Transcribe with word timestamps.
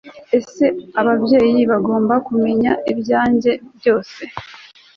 ese 0.37 0.65
ababyeyi 1.01 1.61
bagomba 1.71 2.13
kumenya 2.27 2.71
ibyanjye 2.91 3.51
byose 3.77 4.21